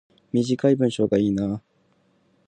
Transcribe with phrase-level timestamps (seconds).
[0.33, 1.61] 短い文章がいいな